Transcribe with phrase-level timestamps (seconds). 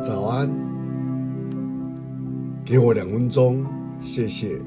[0.00, 0.48] 早安，
[2.64, 3.66] 给我两分钟，
[4.00, 4.60] 谢谢。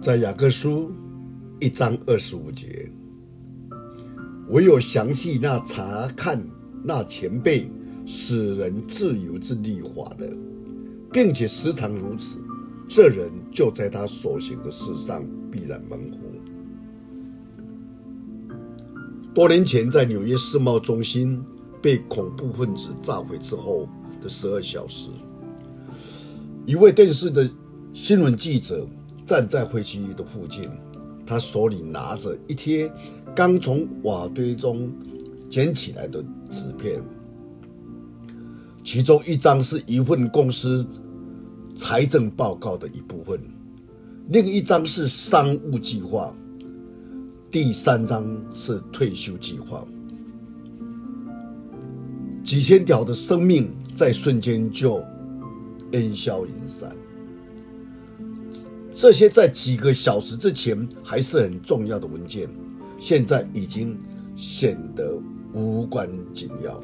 [0.00, 0.90] 在雅各书
[1.60, 2.90] 一章二十五节，
[4.48, 6.44] 唯有详细那查看
[6.82, 7.70] 那前辈
[8.04, 10.28] 使人自由之立法的，
[11.12, 12.40] 并且时常如此，
[12.88, 16.18] 这人就在他所行的事上必然蒙福。
[19.32, 21.40] 多年前，在纽约世贸中心。
[21.86, 23.88] 被恐怖分子炸毁之后
[24.20, 25.08] 的十二小时，
[26.66, 27.48] 一位电视的
[27.92, 28.84] 新闻记者
[29.24, 30.68] 站在废弃的附近，
[31.24, 32.90] 他手里拿着一贴
[33.36, 34.92] 刚从瓦堆中
[35.48, 37.00] 捡起来的纸片，
[38.82, 40.84] 其中一张是一份公司
[41.76, 43.40] 财政报告的一部分，
[44.30, 46.34] 另一张是商务计划，
[47.48, 49.86] 第三张是退休计划。
[52.46, 55.04] 几千条的生命在瞬间就
[55.90, 56.96] 烟消云散。
[58.88, 62.48] 这些在几个小时之前还是很重要的文件，
[62.98, 63.98] 现在已经
[64.36, 65.20] 显得
[65.52, 66.80] 无关紧要。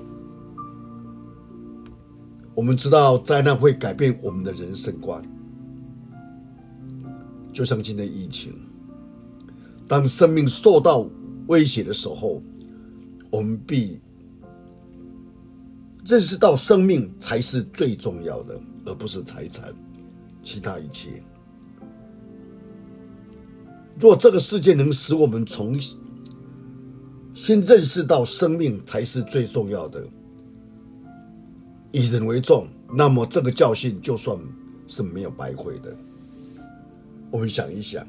[2.56, 5.22] 我们知道灾难会改变我们的人生观，
[7.52, 8.52] 就像今天疫情，
[9.86, 11.08] 当生命受到
[11.46, 12.42] 威胁的时候，
[13.30, 14.00] 我们必。
[16.04, 19.72] 认识到生命才是最重要的，而不是财产，
[20.42, 21.22] 其他一切。
[24.00, 25.78] 若这个世界能使我们重
[27.34, 30.04] 新认识到生命才是最重要的，
[31.92, 34.36] 以人为重，那么这个教训就算
[34.88, 35.96] 是没有白费的。
[37.30, 38.04] 我们想一想，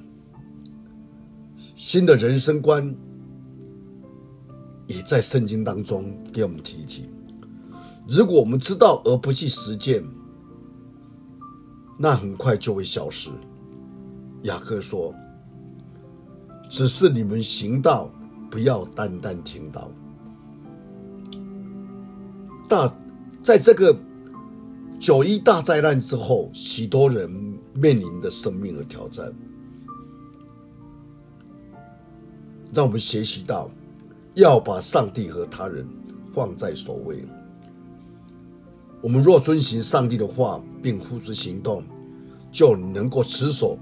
[1.75, 2.93] 新的人生观
[4.87, 7.05] 也在圣经当中给我们提及。
[8.07, 10.03] 如果我们知道而不去实践，
[11.97, 13.29] 那很快就会消失。
[14.41, 15.13] 雅各说
[16.69, 18.09] ：“只是你们行道，
[18.51, 19.89] 不要单单听到。”
[22.67, 22.93] 大，
[23.41, 23.95] 在这个
[24.99, 27.29] 九一大灾难之后，许多人
[27.73, 29.33] 面临的生命的挑战，
[32.73, 33.69] 让我们学习到
[34.33, 35.87] 要把上帝和他人
[36.33, 37.25] 放在首位。
[39.03, 41.83] 我们若遵行上帝的话，并付诸行动，
[42.53, 43.77] 就能够持守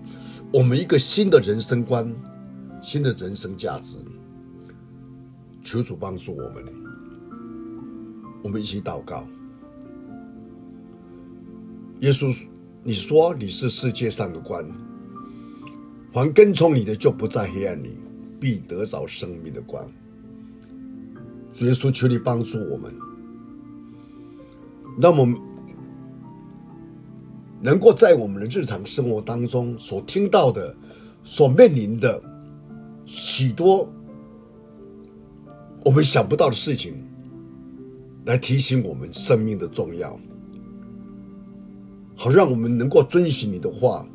[0.52, 2.12] 我们一个新的人生观、
[2.82, 3.98] 新的人生价值。
[5.62, 6.66] 求主帮助我们，
[8.42, 9.28] 我们一起祷告。
[12.00, 12.36] 耶稣，
[12.84, 14.66] 你说你是世界上的光，
[16.12, 17.96] 凡跟从你的就不在黑暗里，
[18.40, 19.88] 必得着生命的光。
[21.60, 22.92] 耶稣，求你帮助我们。
[25.00, 25.40] 让我们
[27.62, 30.76] 能够在我们的日常生活当中所听到的、
[31.24, 32.22] 所面临的
[33.06, 33.88] 许多
[35.84, 36.96] 我们想不到的事情，
[38.26, 40.20] 来提醒我们生命的重要，
[42.16, 44.08] 好让我们能够遵循你的话，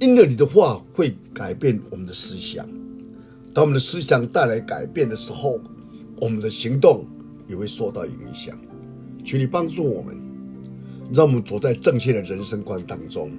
[0.00, 2.66] 因为你的话会改变我们的思想。
[3.54, 5.60] 当我们的思想带来改变的时候，
[6.16, 7.04] 我们的行动
[7.48, 8.58] 也会受到影响。
[9.24, 10.16] 求你帮助我们，
[11.12, 13.30] 让我们走在正确的人生观当中，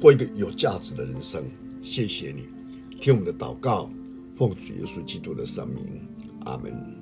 [0.00, 1.42] 过一个有价值的人生。
[1.80, 2.42] 谢谢你，
[3.00, 3.90] 听我们的祷告，
[4.34, 6.00] 奉主耶稣基督的圣名，
[6.44, 6.97] 阿门。